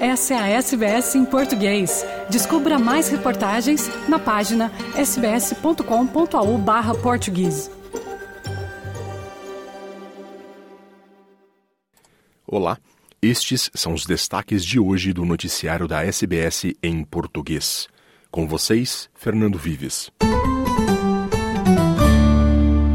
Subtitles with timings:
[0.00, 2.02] Essa é a SBS em português.
[2.30, 7.70] Descubra mais reportagens na página sbs.com.au/português.
[12.46, 12.78] Olá,
[13.20, 17.86] estes são os destaques de hoje do noticiário da SBS em português.
[18.30, 20.10] Com vocês, Fernando Vives.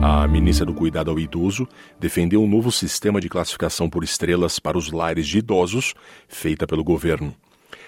[0.08, 1.68] A ministra do Cuidado ao Idoso
[2.00, 5.96] defendeu um novo sistema de classificação por estrelas para os lares de idosos,
[6.28, 7.34] feita pelo governo.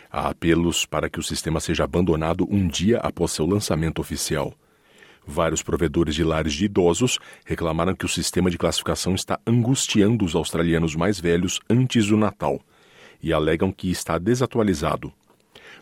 [0.10, 4.52] Há apelos para que o sistema seja abandonado um dia após seu lançamento oficial.
[5.28, 10.34] Vários provedores de lares de idosos reclamaram que o sistema de classificação está angustiando os
[10.34, 12.60] australianos mais velhos antes do Natal
[13.22, 15.14] e alegam que está desatualizado.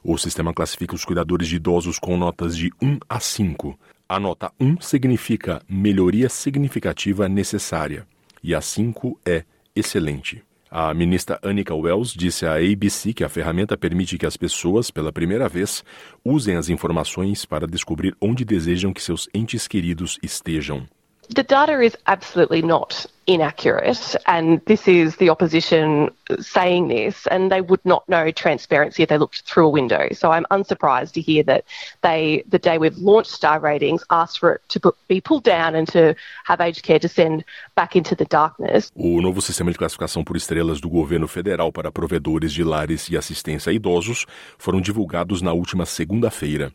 [0.03, 3.79] O sistema classifica os cuidadores de idosos com notas de 1 a 5.
[4.07, 8.05] A nota 1 significa melhoria significativa necessária
[8.43, 9.43] e a 5 é
[9.75, 10.43] excelente.
[10.69, 15.11] A ministra Annika Wells disse à ABC que a ferramenta permite que as pessoas, pela
[15.11, 15.83] primeira vez,
[16.23, 20.85] usem as informações para descobrir onde desejam que seus entes queridos estejam.
[21.29, 27.61] The data is absolutely not inaccurate, and this is the opposition saying this, and they
[27.61, 30.07] would not know transparency if they looked through a window.
[30.11, 31.65] So I'm unsurprised to hear that
[32.03, 35.87] they, the day we've launched star ratings, asked for it to be pulled down and
[35.89, 37.43] to have aged care descend
[37.75, 38.91] back into the darkness.
[38.95, 43.17] O novo sistema de classificação por estrelas do governo federal para provedores de lares e
[43.17, 44.25] assistência a idosos
[44.57, 46.71] foram divulgados na última segunda-feira.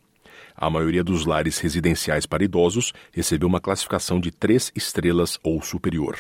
[0.61, 6.19] A maioria dos lares residenciais para idosos recebeu uma classificação de três estrelas ou superior.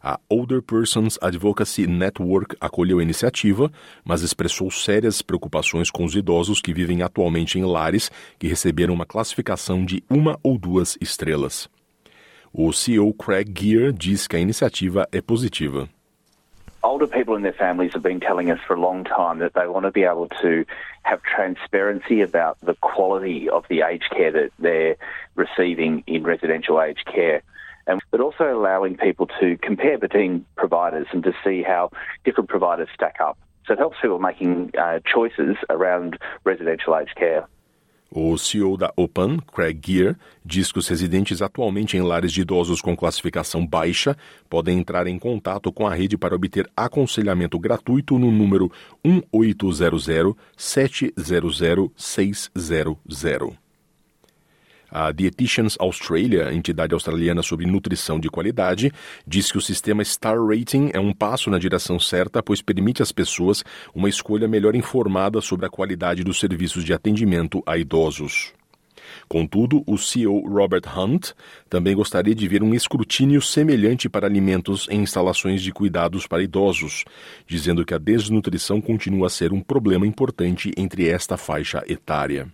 [0.00, 3.70] A Older Persons Advocacy Network acolheu a iniciativa,
[4.04, 9.06] mas expressou sérias preocupações com os idosos que vivem atualmente em lares que receberam uma
[9.06, 11.68] classificação de uma ou duas estrelas.
[12.52, 15.88] O CEO Craig Gear diz que a iniciativa é positiva.
[16.82, 19.66] Older people and their families have been telling us for a long time that they
[19.66, 20.64] want to be able to
[21.02, 24.96] have transparency about the quality of the aged care that they're
[25.34, 27.42] receiving in residential aged care.
[27.86, 31.90] And, but also allowing people to compare between providers and to see how
[32.24, 33.36] different providers stack up.
[33.66, 37.46] So it helps people making uh, choices around residential aged care.
[38.14, 42.82] O CEO da OPAN, Craig Gear, diz que os residentes atualmente em lares de idosos
[42.82, 44.14] com classificação baixa
[44.50, 48.70] podem entrar em contato com a rede para obter aconselhamento gratuito no número
[49.02, 53.62] 1800 700 600.
[54.94, 58.92] A Dietitians Australia, entidade australiana sobre nutrição de qualidade,
[59.26, 63.10] diz que o sistema Star Rating é um passo na direção certa, pois permite às
[63.10, 63.64] pessoas
[63.94, 68.52] uma escolha melhor informada sobre a qualidade dos serviços de atendimento a idosos.
[69.26, 71.30] Contudo, o CEO Robert Hunt
[71.70, 77.04] também gostaria de ver um escrutínio semelhante para alimentos em instalações de cuidados para idosos,
[77.46, 82.46] dizendo que a desnutrição continua a ser um problema importante entre esta faixa etária.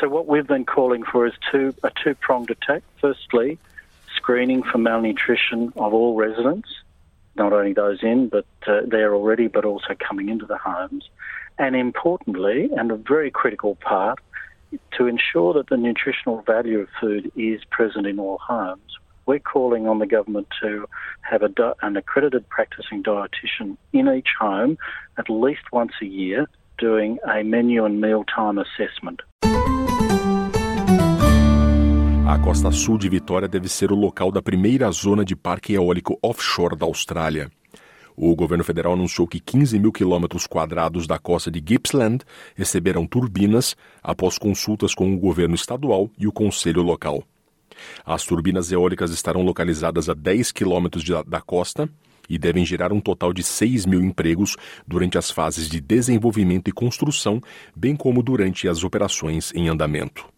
[0.00, 2.82] So what we've been calling for is two, a two-pronged attack.
[3.02, 3.58] Firstly,
[4.16, 6.70] screening for malnutrition of all residents,
[7.36, 11.10] not only those in, but uh, there already, but also coming into the homes.
[11.58, 14.20] And importantly, and a very critical part,
[14.96, 18.96] to ensure that the nutritional value of food is present in all homes.
[19.26, 20.88] We're calling on the government to
[21.20, 24.78] have a, an accredited practicing dietitian in each home
[25.18, 29.20] at least once a year doing a menu and mealtime assessment.
[32.30, 36.16] A costa sul de Vitória deve ser o local da primeira zona de parque eólico
[36.22, 37.50] offshore da Austrália.
[38.16, 42.24] O governo federal anunciou que 15 mil quilômetros quadrados da costa de Gippsland
[42.54, 47.24] receberão turbinas após consultas com o governo estadual e o conselho local.
[48.06, 51.90] As turbinas eólicas estarão localizadas a 10 quilômetros da costa
[52.28, 56.72] e devem gerar um total de 6 mil empregos durante as fases de desenvolvimento e
[56.72, 57.40] construção,
[57.74, 60.28] bem como durante as operações em andamento.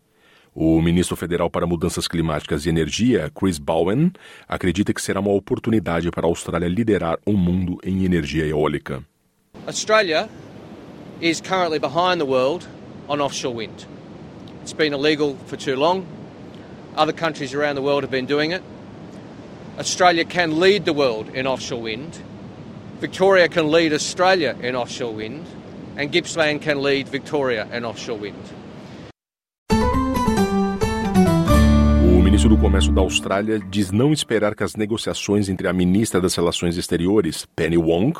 [0.54, 4.12] O ministro federal para Mudanças Climáticas e Energia, Chris Bowen,
[4.46, 9.03] acredita que será uma oportunidade para a Austrália liderar o mundo em energia eólica.
[9.66, 10.28] Australia
[11.22, 12.68] is currently behind the world
[13.09, 13.86] on offshore wind.
[14.60, 16.04] It's been illegal for too long.
[16.97, 18.62] Other countries around the world have been doing it.
[19.78, 22.18] Australia can lead the world in offshore wind.
[23.00, 25.47] Victoria can lead Australia in offshore wind.
[25.97, 28.61] And Gippsland can lead Victoria in offshore wind.
[32.42, 36.34] Ministro do Comércio da Austrália diz não esperar que as negociações entre a ministra das
[36.34, 38.18] Relações Exteriores, Penny Wong,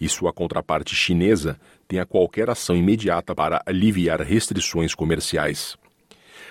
[0.00, 5.76] e sua contraparte chinesa tenha qualquer ação imediata para aliviar restrições comerciais.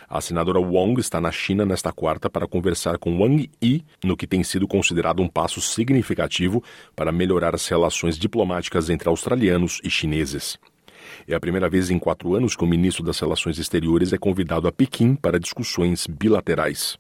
[0.10, 4.28] A senadora Wong está na China nesta quarta para conversar com Wang Yi no que
[4.28, 6.62] tem sido considerado um passo significativo
[6.94, 10.60] para melhorar as relações diplomáticas entre australianos e chineses.
[11.25, 14.68] É a primeira vez em quatro anos que o ministro das Relações Exteriores é convidado
[14.68, 16.98] a Pequim para discussões bilaterais.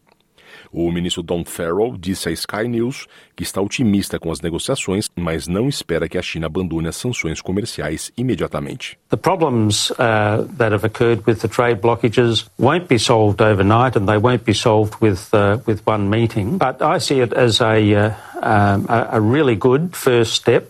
[0.71, 5.47] O ministro Don Farrell disse à Sky News que está otimista com as negociações, mas
[5.47, 8.97] não espera que a China abandone as sanções comerciais imediatamente.
[9.09, 14.05] The problems uh, that have occurred with the trade blockages won't be solved overnight and
[14.05, 16.57] they won't be solved with uh, with one meeting.
[16.57, 20.69] But I see it as a uh, um, a really good first step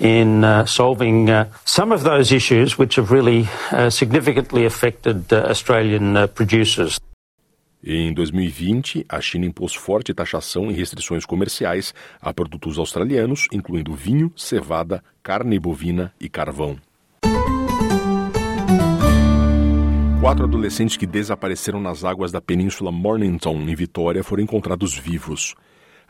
[0.00, 6.26] in uh, solving uh, some of those issues which have really uh, significantly affected Australian
[6.28, 6.98] producers.
[7.82, 14.30] Em 2020, a China impôs forte taxação e restrições comerciais a produtos australianos, incluindo vinho,
[14.36, 16.76] cevada, carne bovina e carvão.
[20.20, 25.54] Quatro adolescentes que desapareceram nas águas da península Mornington, em Vitória, foram encontrados vivos.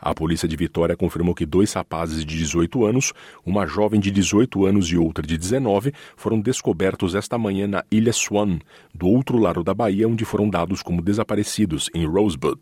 [0.01, 3.13] A polícia de Vitória confirmou que dois rapazes de 18 anos,
[3.45, 8.11] uma jovem de 18 anos e outra de 19, foram descobertos esta manhã na Ilha
[8.11, 8.57] Swan,
[8.95, 12.59] do outro lado da Bahia, onde foram dados como desaparecidos, em Rosebud.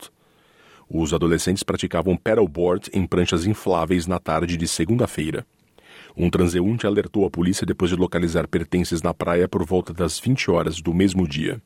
[0.89, 5.47] Os adolescentes praticavam paddleboard em pranchas infláveis na tarde de segunda-feira.
[6.17, 10.51] Um transeunte alertou a polícia depois de localizar pertences na praia por volta das 20
[10.51, 11.61] horas do mesmo dia.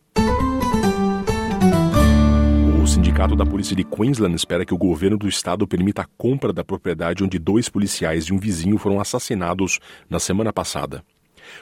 [3.13, 6.63] Sindicato da polícia de Queensland espera que o governo do estado permita a compra da
[6.63, 9.79] propriedade onde dois policiais e um vizinho foram assassinados
[10.09, 11.03] na semana passada.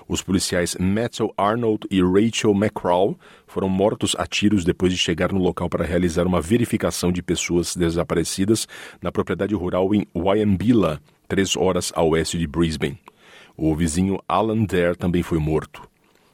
[0.07, 5.39] Os policiais Matthew Arnold e Rachel McCraw foram mortos a tiros depois de chegar no
[5.39, 8.65] local para realizar uma verificação de pessoas desaparecidas
[9.01, 12.98] na propriedade rural em Wyambilla, três horas a oeste de Brisbane.
[13.57, 15.90] O vizinho Alan Dare também foi morto.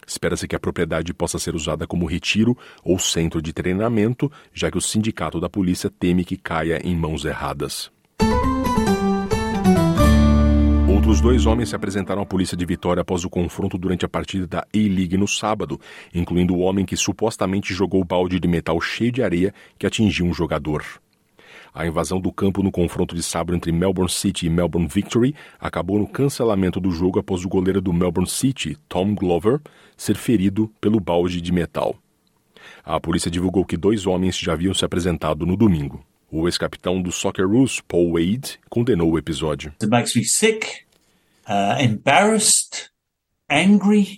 [0.07, 4.77] Espera-se que a propriedade possa ser usada como retiro ou centro de treinamento, já que
[4.77, 7.91] o sindicato da polícia teme que caia em mãos erradas.
[10.89, 14.47] Outros dois homens se apresentaram à polícia de Vitória após o confronto durante a partida
[14.47, 15.79] da A-League no sábado,
[16.13, 20.33] incluindo o homem que supostamente jogou balde de metal cheio de areia que atingiu um
[20.33, 20.83] jogador.
[21.77, 25.99] A invasão do campo no confronto de sábado entre Melbourne City e Melbourne Victory acabou
[25.99, 29.61] no cancelamento do jogo após o goleiro do Melbourne City, Tom Glover,
[29.95, 31.95] ser ferido pelo balde de metal.
[32.83, 36.03] A polícia divulgou que dois homens já haviam se apresentado no domingo.
[36.31, 39.71] O ex-capitão do Socceroos, Paul Wade, condenou o episódio.
[39.79, 40.65] It makes me sick,
[41.47, 42.89] uh, embarrassed,
[43.47, 44.17] angry.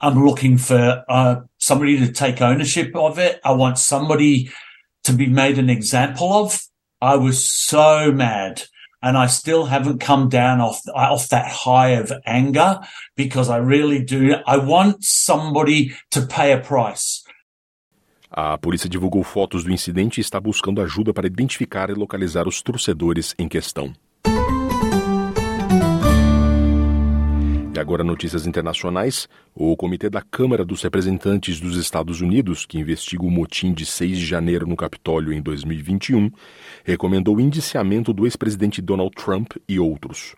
[0.00, 3.40] I'm looking for uh, somebody to take ownership of it.
[3.44, 4.52] I want somebody
[5.02, 6.56] to be made an example of.
[7.00, 8.62] I was so mad
[9.02, 12.80] and I still haven't come down off off that high of anger
[13.16, 14.36] because I really do.
[14.46, 17.22] I want somebody to pay a price.
[18.30, 22.60] A polícia divulgou fotos do incidente e está buscando ajuda para identificar e localizar os
[22.60, 23.94] torcedores em questão.
[27.76, 29.28] E agora notícias internacionais.
[29.54, 34.16] O Comitê da Câmara dos Representantes dos Estados Unidos, que investiga o motim de 6
[34.16, 36.30] de janeiro no Capitólio em 2021,
[36.82, 40.34] recomendou o indiciamento do ex-presidente Donald Trump e outros.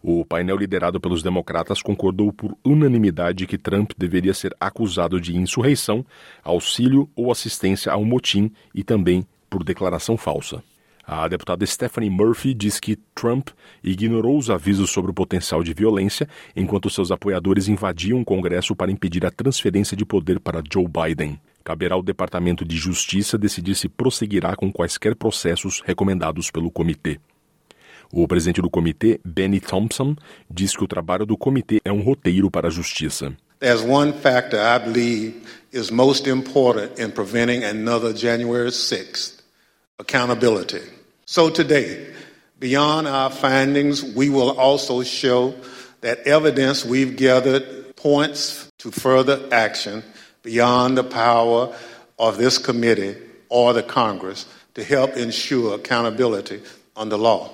[0.00, 6.06] O painel liderado pelos democratas concordou por unanimidade que Trump deveria ser acusado de insurreição,
[6.40, 10.62] auxílio ou assistência ao motim e também por declaração falsa.
[11.12, 13.48] A deputada Stephanie Murphy diz que Trump
[13.82, 18.92] ignorou os avisos sobre o potencial de violência enquanto seus apoiadores invadiam o Congresso para
[18.92, 21.36] impedir a transferência de poder para Joe Biden.
[21.64, 27.18] Caberá ao Departamento de Justiça decidir se prosseguirá com quaisquer processos recomendados pelo comitê.
[28.12, 30.14] O presidente do comitê, Benny Thompson,
[30.48, 33.36] diz que o trabalho do comitê é um roteiro para a justiça.
[33.58, 35.40] There's one factor I believe
[35.72, 39.40] is most important in preventing another January 6th
[39.98, 40.99] accountability.
[41.30, 42.12] So today,
[42.58, 45.54] beyond our findings, we will also show
[46.00, 50.02] that evidence we've gathered points to further action
[50.42, 51.72] beyond the power
[52.18, 53.14] of this committee
[53.48, 54.44] or the Congress
[54.74, 56.62] to help ensure accountability
[56.96, 57.48] under law.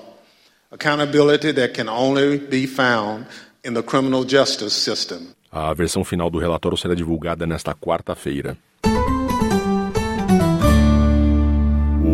[0.72, 3.26] Accountability that can only be found
[3.62, 5.34] in the criminal justice system.
[5.52, 8.56] A versão final do relatório será divulgada nesta quarta-feira.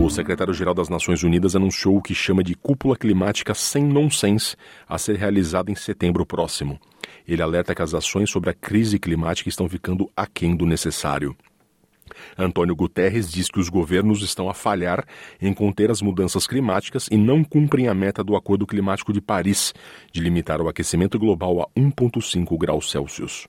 [0.03, 4.57] O secretário-geral das Nações Unidas anunciou o que chama de cúpula climática sem nonsense
[4.89, 6.77] a ser realizada em setembro próximo.
[7.27, 11.37] Ele alerta que as ações sobre a crise climática estão ficando aquém do necessário.
[12.37, 15.07] Antônio Guterres diz que os governos estão a falhar
[15.41, 19.73] em conter as mudanças climáticas e não cumprem a meta do Acordo Climático de Paris
[20.11, 23.47] de limitar o aquecimento global a 1,5 graus Celsius.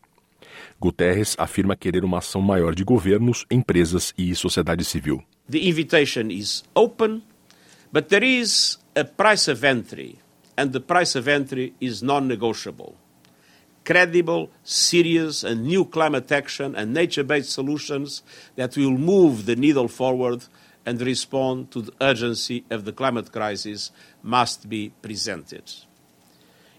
[0.80, 5.24] Guterres afirma querer uma ação maior de governos, empresas e sociedade civil.
[5.50, 7.24] The invitation is open,
[7.92, 10.20] but there is a price of entry,
[10.58, 12.96] and the price of entry is non-negotiable.
[13.84, 18.24] Credible, serious, and new climate action and nature-based solutions
[18.56, 20.46] that will move the needle forward
[20.86, 25.72] and respond to the urgency of the climate crisis must be presented.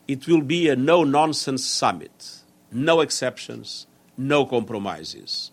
[0.08, 2.40] It will be a no nonsense summit,
[2.72, 5.52] no exceptions, no compromises.